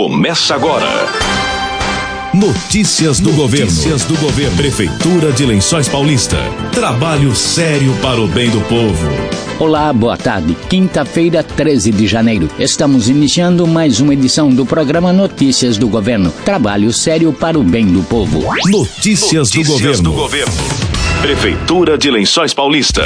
começa 0.00 0.54
agora. 0.54 0.88
Notícias 2.32 3.20
do 3.20 3.24
Notícias 3.24 3.36
governo. 3.36 3.66
Notícias 3.66 4.04
do 4.04 4.16
governo. 4.16 4.56
Prefeitura 4.56 5.30
de 5.30 5.44
Lençóis 5.44 5.90
Paulista. 5.90 6.38
Trabalho 6.72 7.36
sério 7.36 7.94
para 8.00 8.18
o 8.18 8.26
bem 8.26 8.48
do 8.48 8.62
povo. 8.62 9.06
Olá, 9.58 9.92
boa 9.92 10.16
tarde. 10.16 10.56
Quinta-feira, 10.70 11.42
13 11.42 11.90
de 11.92 12.06
janeiro. 12.06 12.48
Estamos 12.58 13.10
iniciando 13.10 13.66
mais 13.66 14.00
uma 14.00 14.14
edição 14.14 14.48
do 14.48 14.64
programa 14.64 15.12
Notícias 15.12 15.76
do 15.76 15.86
Governo. 15.86 16.32
Trabalho 16.46 16.94
sério 16.94 17.30
para 17.30 17.58
o 17.58 17.62
bem 17.62 17.84
do 17.84 18.02
povo. 18.02 18.40
Notícias, 18.70 19.50
Notícias 19.50 19.50
do, 19.50 19.64
governo. 19.64 20.02
do 20.02 20.12
governo. 20.12 20.79
Prefeitura 21.20 21.98
de 21.98 22.10
Lençóis 22.10 22.54
Paulista. 22.54 23.02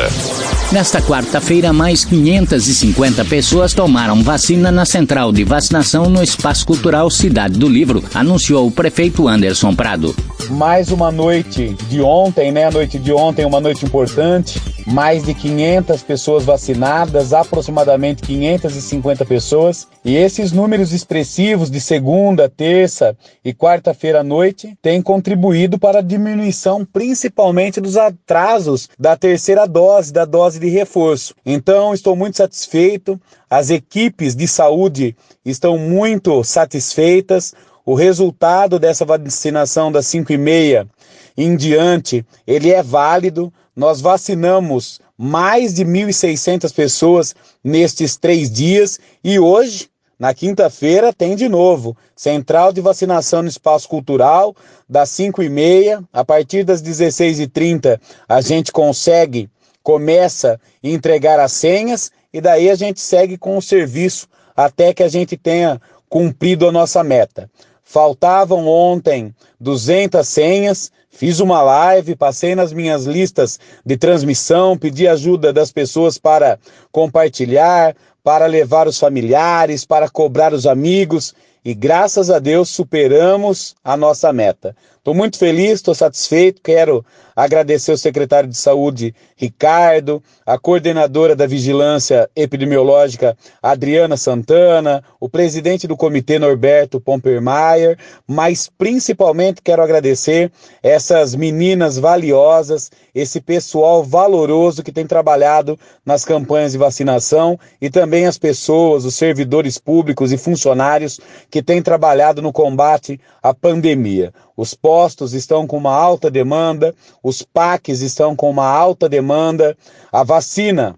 Nesta 0.71 1.03
quarta-feira, 1.03 1.73
mais 1.73 2.05
550 2.05 3.25
pessoas 3.25 3.75
tomaram 3.75 4.23
vacina 4.23 4.71
na 4.71 4.85
central 4.85 5.33
de 5.33 5.43
vacinação 5.43 6.09
no 6.09 6.23
Espaço 6.23 6.65
Cultural 6.65 7.11
Cidade 7.11 7.59
do 7.59 7.69
Livro, 7.69 8.05
anunciou 8.15 8.69
o 8.69 8.71
prefeito 8.71 9.27
Anderson 9.27 9.75
Prado. 9.75 10.15
Mais 10.51 10.91
uma 10.91 11.11
noite 11.11 11.75
de 11.89 12.01
ontem, 12.01 12.53
né? 12.53 12.65
A 12.65 12.71
noite 12.71 12.99
de 12.99 13.13
ontem, 13.13 13.45
uma 13.45 13.61
noite 13.61 13.85
importante 13.85 14.61
mais 14.87 15.25
de 15.25 15.35
500 15.35 16.03
pessoas 16.03 16.45
vacinadas, 16.45 17.33
aproximadamente 17.33 18.23
550 18.23 19.25
pessoas. 19.25 19.89
E 20.05 20.15
esses 20.15 20.53
números 20.53 20.93
expressivos 20.93 21.71
de 21.71 21.81
segunda, 21.81 22.49
terça 22.49 23.17
e 23.45 23.55
quarta-feira 23.55 24.21
à 24.21 24.25
noite 24.25 24.77
têm 24.83 25.01
contribuído 25.01 25.79
para 25.79 26.01
a 26.01 26.03
diminuição, 26.03 26.85
principalmente 26.85 27.81
dos 27.81 27.97
atrasos 27.97 28.89
da 28.99 29.17
terceira 29.17 29.67
dose, 29.67 30.13
da 30.13 30.25
dose 30.25 30.59
de 30.59 30.69
reforço. 30.69 31.35
Então, 31.45 31.95
estou 31.95 32.15
muito 32.15 32.37
satisfeito. 32.37 33.21
As 33.49 33.71
equipes 33.71 34.35
de 34.35 34.47
saúde 34.47 35.17
estão 35.45 35.79
muito 35.79 36.43
satisfeitas. 36.45 37.55
O 37.87 37.95
resultado 37.95 38.79
dessa 38.79 39.05
vacinação 39.05 39.93
das 39.93 40.07
5 40.07 40.33
e 40.33 40.39
meia 40.39 40.89
em 41.37 41.55
diante, 41.55 42.25
ele 42.47 42.71
é 42.71 42.83
válido. 42.83 43.53
Nós 43.77 44.01
vacinamos 44.01 45.01
mais 45.19 45.75
de 45.75 45.85
1.600 45.85 46.73
pessoas 46.73 47.35
nestes 47.63 48.17
três 48.17 48.51
dias 48.51 48.99
e 49.23 49.39
hoje, 49.39 49.91
na 50.19 50.33
quinta-feira, 50.33 51.13
tem 51.13 51.37
de 51.37 51.47
novo 51.47 51.95
central 52.17 52.73
de 52.73 52.81
vacinação 52.81 53.43
no 53.43 53.49
espaço 53.49 53.87
cultural, 53.87 54.57
das 54.89 55.11
5 55.11 55.43
e 55.43 55.51
meia, 55.51 56.03
a 56.11 56.25
partir 56.25 56.65
das 56.65 56.83
16h30 56.83 58.01
a 58.27 58.41
gente 58.41 58.73
consegue, 58.73 59.51
começa 59.83 60.59
a 60.83 60.89
entregar 60.89 61.39
as 61.39 61.53
senhas 61.53 62.11
e 62.33 62.41
daí 62.41 62.71
a 62.71 62.75
gente 62.75 63.01
segue 63.01 63.37
com 63.37 63.59
o 63.59 63.63
serviço 63.63 64.27
até 64.57 64.95
que 64.95 65.03
a 65.03 65.09
gente 65.09 65.37
tenha 65.37 65.81
cumprido 66.09 66.69
a 66.69 66.73
nossa 66.73 67.03
meta. 67.03 67.51
Faltavam 67.85 68.67
ontem 68.67 69.35
200 69.61 70.27
senhas, 70.27 70.91
Fiz 71.17 71.39
uma 71.39 71.63
live, 71.63 72.17
passei 72.17 72.57
nas 72.57 72.73
minhas 72.73 73.05
listas 73.05 73.61
de 73.87 73.97
transmissão, 73.97 74.77
pedi 74.77 75.07
ajuda 75.07 75.53
das 75.53 75.71
pessoas 75.71 76.19
para 76.19 76.59
compartilhar, 76.91 77.95
para 78.25 78.47
levar 78.47 78.89
os 78.89 78.99
familiares, 78.99 79.85
para 79.85 80.11
cobrar 80.11 80.53
os 80.53 80.67
amigos 80.67 81.33
e 81.65 81.73
graças 81.73 82.31
a 82.31 82.41
Deus 82.41 82.69
superamos 82.69 83.77
a 83.85 83.97
nossa 83.97 84.33
meta. 84.33 84.77
Estou 85.05 85.15
muito 85.15 85.37
feliz, 85.37 85.73
estou 85.73 85.95
satisfeito. 85.95 86.63
Quero 86.63 87.05
agradecer 87.37 87.93
o 87.93 87.99
secretário 87.99 88.49
de 88.49 88.57
Saúde, 88.57 89.15
Ricardo, 89.37 90.23
a 90.47 90.59
coordenadora 90.59 91.37
da 91.37 91.47
Vigilância 91.47 92.31
Epidemiológica, 92.35 93.37
Adriana 93.63 94.17
Santana, 94.17 95.05
o 95.21 95.29
presidente 95.29 95.87
do 95.87 95.95
comitê, 95.95 96.39
Norberto 96.39 97.01
Pompermaier, 97.01 97.99
mas 98.27 98.71
principalmente 98.79 99.61
quero 99.63 99.83
agradecer 99.83 100.51
essas 100.83 101.35
meninas 101.35 101.99
valiosas, 101.99 102.91
esse 103.15 103.43
pessoal 103.43 104.03
valoroso 104.03 104.83
que 104.83 104.93
tem 104.93 105.07
trabalhado 105.07 105.79
nas 106.07 106.25
campanhas 106.25 106.73
de 106.73 106.79
vacinação 106.79 107.59
e 107.79 107.91
também 107.91 108.27
as 108.27 108.39
pessoas, 108.39 109.05
os 109.05 109.17
servidores 109.17 109.77
públicos 109.77 110.33
e 110.33 110.39
funcionários 110.39 111.21
que 111.51 111.63
têm 111.63 111.83
trabalhado 111.83 112.41
no 112.41 112.53
combate 112.53 113.21
à 113.43 113.53
pandemia. 113.53 114.33
Os 114.57 114.75
postos 114.75 115.33
estão 115.33 115.67
com 115.67 115.77
uma 115.77 115.95
alta 115.95 116.31
demanda, 116.31 116.95
os 117.23 117.43
PACs 117.43 118.01
estão 118.01 118.37
com 118.37 118.49
uma 118.51 118.67
alta 118.67 119.09
demanda, 119.09 119.77
a 120.13 120.23
vacina 120.23 120.97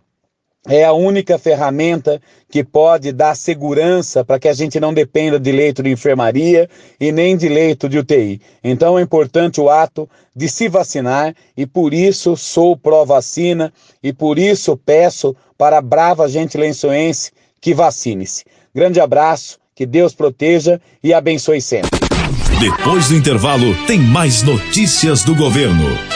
é 0.69 0.85
a 0.85 0.93
única 0.93 1.39
ferramenta 1.39 2.21
que 2.51 2.65
pode 2.65 3.13
dar 3.13 3.37
segurança 3.37 4.25
para 4.25 4.39
que 4.39 4.49
a 4.49 4.53
gente 4.53 4.81
não 4.81 4.93
dependa 4.93 5.39
de 5.39 5.53
leito 5.53 5.83
de 5.83 5.91
enfermaria 5.91 6.69
e 6.99 7.13
nem 7.13 7.37
de 7.37 7.49
leito 7.49 7.89
de 7.89 7.99
UTI. 7.99 8.41
Então 8.63 8.99
é 8.99 9.03
importante 9.03 9.61
o 9.61 9.71
ato 9.71 10.09
de 10.35 10.49
se 10.49 10.69
vacinar 10.69 11.35
e 11.57 11.67
por 11.67 11.95
isso 11.95 12.37
sou 12.37 12.77
pró-vacina 12.77 13.73
e 14.03 14.13
por 14.13 14.39
isso 14.39 14.77
peço 14.77 15.37
para 15.57 15.79
a 15.79 15.83
brava 15.83 16.29
gente 16.29 16.59
lençoense 16.59 17.31
que 17.61 17.73
vacine-se. 17.73 18.45
Grande 18.75 19.01
abraço, 19.01 19.59
que 19.75 19.87
Deus 19.87 20.15
proteja 20.15 20.81
e 21.03 21.15
abençoe 21.15 21.61
sempre. 21.61 21.96
Depois 22.59 23.09
do 23.09 23.15
intervalo, 23.15 23.75
tem 23.87 24.01
mais 24.01 24.43
notícias 24.43 25.23
do 25.23 25.35
governo. 25.35 26.16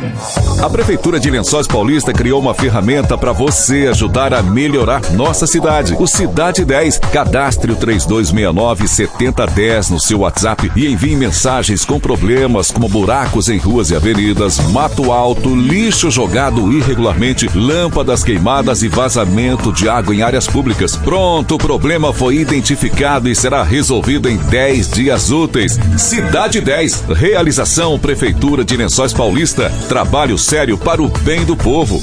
A 0.61 0.69
Prefeitura 0.69 1.19
de 1.19 1.27
Lençóis 1.31 1.65
Paulista 1.65 2.13
criou 2.13 2.39
uma 2.39 2.53
ferramenta 2.53 3.17
para 3.17 3.31
você 3.31 3.87
ajudar 3.89 4.31
a 4.31 4.43
melhorar 4.43 5.01
nossa 5.13 5.47
cidade. 5.47 5.95
O 5.99 6.05
Cidade 6.05 6.63
10. 6.63 6.99
Cadastre 7.11 7.71
o 7.71 7.75
3269 7.75 8.87
7010 8.87 9.89
no 9.89 9.99
seu 9.99 10.19
WhatsApp 10.19 10.71
e 10.75 10.87
envie 10.87 11.15
mensagens 11.15 11.83
com 11.83 11.99
problemas 11.99 12.69
como 12.69 12.87
buracos 12.87 13.49
em 13.49 13.57
ruas 13.57 13.89
e 13.89 13.95
avenidas, 13.95 14.59
mato 14.69 15.11
alto, 15.11 15.55
lixo 15.55 16.11
jogado 16.11 16.71
irregularmente, 16.71 17.49
lâmpadas 17.55 18.23
queimadas 18.23 18.83
e 18.83 18.87
vazamento 18.87 19.73
de 19.73 19.89
água 19.89 20.13
em 20.13 20.21
áreas 20.21 20.45
públicas. 20.45 20.95
Pronto, 20.95 21.55
o 21.55 21.57
problema 21.57 22.13
foi 22.13 22.35
identificado 22.35 23.27
e 23.27 23.35
será 23.35 23.63
resolvido 23.63 24.29
em 24.29 24.37
10 24.37 24.91
dias 24.91 25.31
úteis. 25.31 25.79
Cidade 25.97 26.61
10. 26.61 27.05
Realização 27.15 27.97
Prefeitura 27.97 28.63
de 28.63 28.77
Lençóis 28.77 29.11
Paulista. 29.11 29.71
Trabalho 29.89 30.10
sério 30.37 30.77
para 30.77 31.01
o 31.01 31.07
bem 31.07 31.45
do 31.45 31.55
povo. 31.55 31.97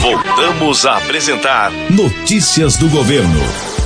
Voltamos 0.00 0.86
a 0.86 0.96
apresentar 0.96 1.72
Notícias 1.90 2.76
do 2.76 2.88
Governo. 2.88 3.79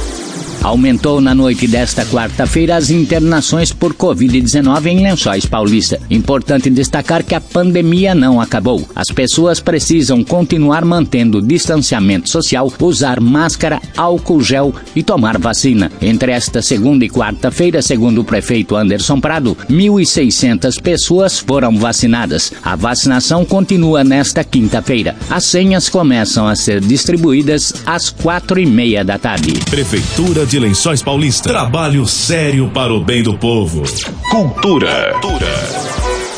Aumentou 0.64 1.20
na 1.20 1.34
noite 1.34 1.68
desta 1.68 2.06
quarta-feira 2.06 2.74
as 2.74 2.88
internações 2.88 3.70
por 3.70 3.92
Covid-19 3.92 4.86
em 4.86 5.02
Lençóis 5.02 5.44
Paulista. 5.44 6.00
Importante 6.08 6.70
destacar 6.70 7.22
que 7.22 7.34
a 7.34 7.40
pandemia 7.40 8.14
não 8.14 8.40
acabou. 8.40 8.82
As 8.96 9.08
pessoas 9.08 9.60
precisam 9.60 10.24
continuar 10.24 10.82
mantendo 10.82 11.36
o 11.36 11.42
distanciamento 11.42 12.30
social, 12.30 12.72
usar 12.80 13.20
máscara, 13.20 13.78
álcool 13.94 14.40
gel 14.40 14.74
e 14.96 15.02
tomar 15.02 15.36
vacina. 15.36 15.92
Entre 16.00 16.32
esta 16.32 16.62
segunda 16.62 17.04
e 17.04 17.10
quarta-feira, 17.10 17.82
segundo 17.82 18.22
o 18.22 18.24
prefeito 18.24 18.74
Anderson 18.74 19.20
Prado, 19.20 19.54
1.600 19.68 20.80
pessoas 20.80 21.38
foram 21.38 21.76
vacinadas. 21.76 22.54
A 22.62 22.74
vacinação 22.74 23.44
continua 23.44 24.02
nesta 24.02 24.42
quinta-feira. 24.42 25.14
As 25.28 25.44
senhas 25.44 25.90
começam 25.90 26.48
a 26.48 26.56
ser 26.56 26.80
distribuídas 26.80 27.74
às 27.84 28.08
quatro 28.08 28.58
e 28.58 28.64
meia 28.64 29.04
da 29.04 29.18
tarde. 29.18 29.52
Prefeitura 29.68 30.46
de 30.46 30.53
de 30.54 30.60
Lençóis 30.60 31.02
Paulista. 31.02 31.48
Trabalho 31.48 32.06
sério 32.06 32.70
para 32.72 32.94
o 32.94 33.02
bem 33.02 33.24
do 33.24 33.36
povo. 33.36 33.82
Cultura. 34.30 35.12
Cultura. 35.14 35.48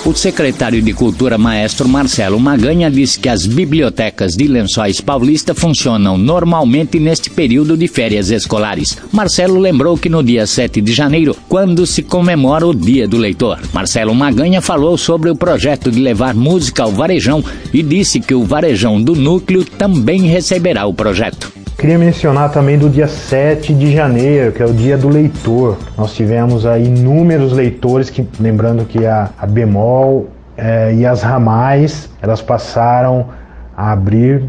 O 0.06 0.14
secretário 0.14 0.80
de 0.80 0.94
Cultura, 0.94 1.36
maestro 1.36 1.86
Marcelo 1.86 2.40
Maganha, 2.40 2.90
disse 2.90 3.20
que 3.20 3.28
as 3.28 3.44
bibliotecas 3.44 4.32
de 4.32 4.46
Lençóis 4.48 5.02
Paulista 5.02 5.54
funcionam 5.54 6.16
normalmente 6.16 6.98
neste 6.98 7.28
período 7.28 7.76
de 7.76 7.86
férias 7.88 8.30
escolares. 8.30 8.96
Marcelo 9.12 9.58
lembrou 9.58 9.98
que 9.98 10.08
no 10.08 10.22
dia 10.22 10.46
7 10.46 10.80
de 10.80 10.94
janeiro, 10.94 11.36
quando 11.46 11.84
se 11.84 12.02
comemora 12.02 12.66
o 12.66 12.74
Dia 12.74 13.06
do 13.06 13.18
Leitor, 13.18 13.60
Marcelo 13.70 14.14
Maganha 14.14 14.62
falou 14.62 14.96
sobre 14.96 15.28
o 15.28 15.36
projeto 15.36 15.90
de 15.90 16.00
levar 16.00 16.34
música 16.34 16.84
ao 16.84 16.90
Varejão 16.90 17.44
e 17.70 17.82
disse 17.82 18.18
que 18.18 18.34
o 18.34 18.44
Varejão 18.44 18.98
do 18.98 19.14
Núcleo 19.14 19.62
também 19.62 20.22
receberá 20.22 20.86
o 20.86 20.94
projeto. 20.94 21.55
Queria 21.78 21.98
mencionar 21.98 22.50
também 22.50 22.78
do 22.78 22.88
dia 22.88 23.06
7 23.06 23.74
de 23.74 23.92
janeiro, 23.92 24.50
que 24.50 24.62
é 24.62 24.66
o 24.66 24.72
dia 24.72 24.96
do 24.96 25.10
leitor. 25.10 25.76
Nós 25.96 26.14
tivemos 26.14 26.64
aí 26.64 26.86
inúmeros 26.86 27.52
leitores, 27.52 28.08
que, 28.08 28.26
lembrando 28.40 28.86
que 28.86 29.04
a, 29.04 29.28
a 29.38 29.46
bemol 29.46 30.30
é, 30.56 30.94
e 30.94 31.04
as 31.04 31.22
ramais, 31.22 32.08
elas 32.22 32.40
passaram 32.40 33.26
a 33.76 33.92
abrir, 33.92 34.44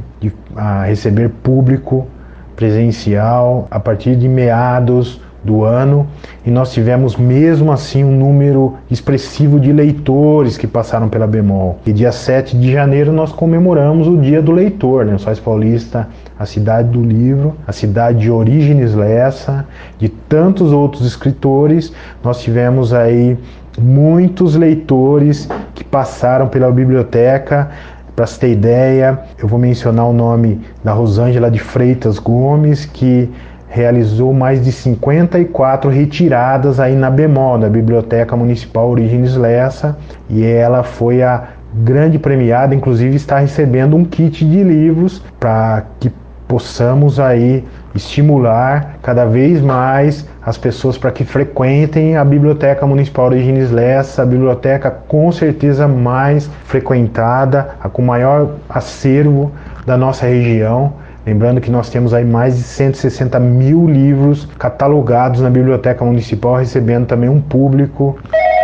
a 0.56 0.84
receber 0.84 1.30
público 1.30 2.08
presencial 2.56 3.68
a 3.70 3.78
partir 3.78 4.16
de 4.16 4.30
meados 4.30 5.20
do 5.44 5.64
ano 5.64 6.08
e 6.46 6.52
nós 6.52 6.74
tivemos 6.74 7.16
mesmo 7.16 7.72
assim 7.72 8.04
um 8.04 8.12
número 8.12 8.76
expressivo 8.90 9.60
de 9.60 9.72
leitores 9.72 10.58
que 10.58 10.68
passaram 10.68 11.08
pela 11.10 11.28
Bemol. 11.28 11.80
E 11.86 11.94
dia 11.94 12.12
7 12.12 12.58
de 12.58 12.72
janeiro 12.72 13.12
nós 13.12 13.32
comemoramos 13.32 14.08
o 14.08 14.18
Dia 14.18 14.42
do 14.42 14.52
Leitor, 14.52 15.06
né? 15.06 15.18
Sóis 15.18 15.40
Paulista, 15.40 16.08
a 16.38 16.46
cidade 16.46 16.90
do 16.90 17.02
livro, 17.02 17.56
a 17.66 17.72
cidade 17.72 18.20
de 18.20 18.32
Orígenes 18.32 18.94
Lessa, 18.94 19.66
de 19.98 20.10
tantos 20.10 20.72
outros 20.72 21.06
escritores. 21.06 21.94
Nós 22.24 22.42
tivemos 22.42 22.94
aí 22.94 23.38
muitos 23.80 24.56
leitores 24.56 25.48
que 25.76 25.84
passaram 25.84 26.48
pela 26.48 26.72
biblioteca 26.72 27.70
para 28.18 28.26
se 28.26 28.40
ter 28.40 28.52
ideia, 28.52 29.20
eu 29.38 29.48
vou 29.48 29.60
mencionar 29.60 30.08
o 30.08 30.12
nome 30.12 30.60
da 30.84 30.92
Rosângela 30.92 31.52
de 31.52 31.60
Freitas 31.60 32.18
Gomes, 32.18 32.84
que 32.84 33.30
realizou 33.68 34.34
mais 34.34 34.64
de 34.64 34.72
54 34.72 35.90
retiradas 35.90 36.80
aí 36.80 36.96
na 36.96 37.10
Bemol, 37.10 37.58
da 37.58 37.70
Biblioteca 37.70 38.36
Municipal 38.36 38.90
Origines 38.90 39.36
Lessa, 39.36 39.98
e 40.30 40.44
ela 40.46 40.84
foi 40.84 41.22
a 41.22 41.50
grande 41.74 42.18
premiada, 42.18 42.74
inclusive 42.74 43.16
está 43.16 43.40
recebendo 43.40 43.96
um 43.96 44.06
kit 44.06 44.46
de 44.46 44.64
livros 44.64 45.22
para 45.40 45.84
que 46.00 46.12
possamos 46.48 47.20
aí 47.20 47.64
estimular 47.94 48.98
cada 49.02 49.26
vez 49.26 49.62
mais 49.62 50.26
as 50.42 50.58
pessoas 50.58 50.98
para 50.98 51.12
que 51.12 51.26
frequentem 51.26 52.16
a 52.16 52.24
Biblioteca 52.24 52.86
Municipal 52.86 53.26
Origines 53.26 53.70
Lessa, 53.70 54.24
a 54.24 54.26
biblioteca 54.26 54.90
com 54.90 55.30
certeza 55.32 55.88
mais 55.88 56.50
frequentada, 56.66 57.76
a 57.82 57.90
com 57.90 58.02
maior 58.02 58.52
acervo 58.70 59.52
da 59.86 59.98
nossa 59.98 60.26
região. 60.26 60.94
Lembrando 61.28 61.60
que 61.60 61.70
nós 61.70 61.90
temos 61.90 62.14
aí 62.14 62.24
mais 62.24 62.56
de 62.56 62.64
160 62.64 63.38
mil 63.38 63.86
livros 63.86 64.48
catalogados 64.58 65.42
na 65.42 65.50
Biblioteca 65.50 66.06
Municipal, 66.06 66.56
recebendo 66.56 67.06
também 67.06 67.28
um 67.28 67.42
público 67.42 68.18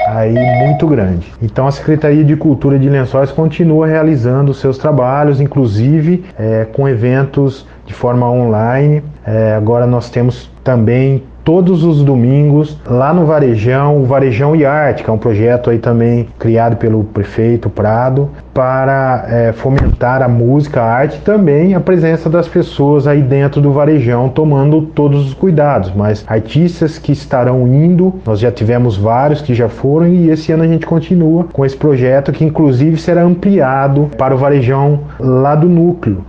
aí 0.07 0.33
muito 0.65 0.87
grande. 0.87 1.29
Então 1.41 1.67
a 1.67 1.71
Secretaria 1.73 2.23
de 2.23 2.37
Cultura 2.37 2.79
de 2.79 2.87
Lençóis 2.87 3.33
continua 3.33 3.85
realizando 3.85 4.53
seus 4.53 4.77
trabalhos, 4.77 5.41
inclusive 5.41 6.23
é, 6.39 6.65
com 6.71 6.87
eventos 6.87 7.67
de 7.85 7.93
forma 7.93 8.31
online. 8.31 9.03
É, 9.25 9.55
agora 9.55 9.85
nós 9.85 10.09
temos 10.09 10.49
também 10.63 11.21
todos 11.43 11.83
os 11.83 12.03
domingos 12.03 12.77
lá 12.85 13.13
no 13.13 13.25
Varejão, 13.25 14.01
o 14.01 14.05
Varejão 14.05 14.55
e 14.55 14.65
Arte, 14.65 15.03
que 15.03 15.09
é 15.09 15.13
um 15.13 15.17
projeto 15.17 15.69
aí 15.69 15.77
também 15.77 16.27
criado 16.39 16.77
pelo 16.77 17.03
prefeito 17.03 17.69
Prado 17.69 18.29
para 18.53 19.25
é, 19.27 19.51
fomentar 19.51 20.21
a 20.21 20.27
música, 20.27 20.81
a 20.81 20.85
arte 20.85 21.17
e 21.17 21.21
também 21.21 21.73
a 21.73 21.79
presença 21.79 22.29
das 22.29 22.47
pessoas 22.47 23.07
aí 23.07 23.21
dentro 23.21 23.59
do 23.59 23.71
Varejão 23.71 24.29
tomando 24.29 24.83
todos 24.83 25.27
os 25.27 25.33
cuidados. 25.33 25.91
Mas 25.95 26.23
artistas 26.27 26.99
que 26.99 27.11
estarão 27.11 27.67
indo, 27.67 28.13
nós 28.25 28.39
já 28.39 28.51
tivemos 28.51 28.95
vários 28.95 29.41
que 29.41 29.53
já 29.53 29.67
foram 29.67 30.07
e 30.07 30.29
esse 30.29 30.51
ano 30.51 30.63
a 30.63 30.67
gente 30.67 30.85
continua 30.85 31.45
com 31.51 31.65
esse 31.65 31.75
projeto 31.75 32.31
que 32.31 32.45
inclusive 32.45 32.97
será 32.97 33.23
ampliado 33.23 34.09
para 34.17 34.35
o 34.35 34.37
Varejão 34.37 35.01
lá 35.19 35.55
do 35.55 35.67
núcleo. 35.67 36.23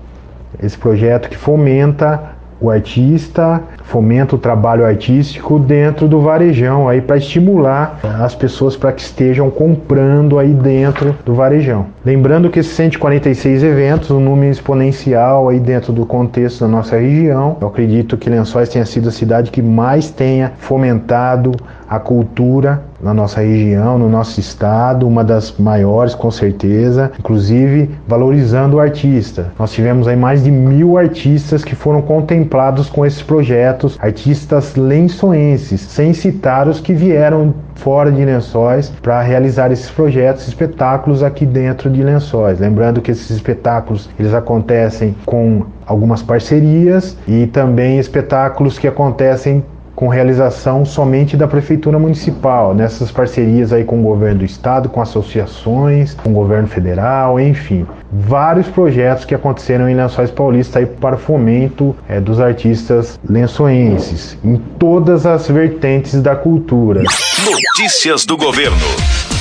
Esse 0.63 0.79
projeto 0.79 1.29
que 1.29 1.37
fomenta 1.37 2.34
o 2.65 2.71
artista, 2.71 3.63
fomenta 3.85 4.35
o 4.35 4.39
trabalho 4.39 4.85
artístico 4.85 5.59
dentro 5.59 6.09
do 6.09 6.21
varejão 6.21 6.89
aí 6.89 7.01
para 7.01 7.19
estimular 7.19 8.01
as 8.03 8.35
pessoas 8.35 8.77
para 8.77 8.93
que 8.93 9.03
estejam 9.03 9.51
comprando 9.51 10.39
aí 10.39 10.55
dentro 10.55 11.15
do 11.25 11.35
varejão. 11.35 11.87
Lembrando 12.05 12.49
que 12.49 12.61
esses 12.61 12.73
146 12.73 13.63
eventos, 13.63 14.11
um 14.11 14.21
número 14.21 14.51
exponencial 14.51 15.49
aí 15.49 15.61
dentro 15.61 15.93
do 15.93 16.07
contexto 16.07 16.61
da 16.61 16.69
nossa 16.69 16.97
região. 16.97 17.59
Eu 17.61 17.69
acredito 17.69 18.17
que 18.17 18.31
Lençóis 18.31 18.69
tenha 18.69 18.87
sido 18.87 19.09
a 19.09 19.13
cidade 19.13 19.51
que 19.51 19.61
mais 19.61 20.11
tenha 20.11 20.53
fomentado 20.59 21.53
a 21.89 21.99
cultura 21.99 22.83
na 23.05 23.13
nossa 23.13 23.43
região, 23.43 23.99
no 23.99 24.09
nosso 24.09 24.41
estado, 24.41 25.07
uma 25.07 25.23
das 25.23 25.55
maiores 25.59 26.15
com 26.15 26.31
certeza, 26.31 27.13
inclusive 27.19 27.91
valorizando 28.09 28.77
o 28.77 28.81
artista. 28.81 29.53
Nós 29.59 29.73
tivemos 29.73 30.09
aí 30.09 30.17
mais 30.17 30.43
de 30.43 30.51
mil 30.51 30.97
artistas 30.97 31.63
que 31.63 31.77
foram 31.77 32.01
contemplados 32.01 32.89
com 32.89 33.05
esses 33.05 33.21
projetos, 33.21 33.99
artistas 34.01 34.75
lençoenses, 34.75 35.83
sem 35.83 36.15
citar 36.15 36.67
os 36.67 36.81
que 36.81 36.95
vieram 36.95 37.55
fora 37.75 38.11
de 38.11 38.25
Lençóis 38.25 38.91
para 39.03 39.21
realizar 39.21 39.71
esses 39.71 39.91
projetos, 39.91 40.49
espetáculos 40.49 41.23
aqui 41.23 41.45
dentro 41.45 41.91
de 41.91 42.03
Lençóis. 42.03 42.59
Lembrando 42.59 43.03
que 43.03 43.11
esses 43.11 43.31
espetáculos 43.31 44.09
eles 44.19 44.33
acontecem 44.33 45.15
com 45.27 45.67
algumas 45.87 46.23
parcerias 46.23 47.17
e 47.29 47.47
também 47.49 47.99
espetáculos 47.99 48.79
que 48.79 48.89
acontecem 48.89 49.63
com 49.95 50.09
realização 50.09 50.85
somente 50.85 51.37
da 51.37 51.47
prefeitura 51.47 51.99
municipal, 51.99 52.75
nessas 52.75 53.11
parcerias 53.11 53.73
aí 53.73 53.85
com 53.85 54.01
o 54.01 54.03
governo 54.03 54.41
do 54.41 54.45
estado, 54.45 54.89
com 54.89 55.01
associações, 55.01 56.15
com 56.15 56.31
o 56.31 56.33
governo 56.33 56.69
federal, 56.69 57.39
enfim, 57.39 57.87
vários 58.13 58.67
projetos 58.69 59.25
que 59.25 59.35
aconteceram 59.35 59.89
em 59.89 59.95
Lençóis 59.95 60.31
Paulista 60.31 60.79
aí 60.79 60.87
para 60.87 61.17
fomento 61.17 61.95
é, 62.09 62.21
dos 62.21 62.41
artistas 62.41 63.19
lençoenses, 63.29 64.37
em 64.45 64.57
todas 64.57 65.27
as 65.27 65.49
vertentes 65.49 66.21
da 66.21 66.35
cultura. 66.35 67.03
Notícias 67.45 68.25
do 68.25 68.37
governo. 68.37 69.34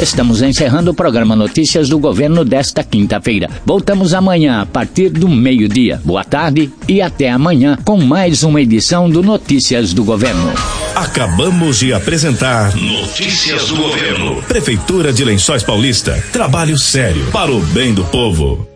Estamos 0.00 0.40
encerrando 0.40 0.92
o 0.92 0.94
programa 0.94 1.36
Notícias 1.36 1.90
do 1.90 1.98
Governo 1.98 2.42
desta 2.42 2.82
quinta-feira. 2.82 3.50
Voltamos 3.66 4.14
amanhã 4.14 4.62
a 4.62 4.66
partir 4.66 5.10
do 5.10 5.28
meio-dia. 5.28 6.00
Boa 6.02 6.24
tarde 6.24 6.72
e 6.88 7.02
até 7.02 7.28
amanhã 7.28 7.76
com 7.84 7.98
mais 7.98 8.42
uma 8.42 8.62
edição 8.62 9.10
do 9.10 9.22
Notícias 9.22 9.92
do 9.92 10.02
Governo. 10.02 10.54
Acabamos 10.94 11.80
de 11.80 11.92
apresentar 11.92 12.74
Notícias 12.74 13.68
do 13.68 13.76
Governo. 13.76 14.42
Prefeitura 14.44 15.12
de 15.12 15.22
Lençóis 15.22 15.62
Paulista. 15.62 16.24
Trabalho 16.32 16.78
sério 16.78 17.26
para 17.30 17.52
o 17.52 17.60
bem 17.60 17.92
do 17.92 18.04
povo. 18.06 18.69